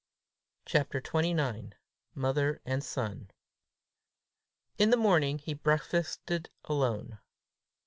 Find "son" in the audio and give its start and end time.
2.83-3.29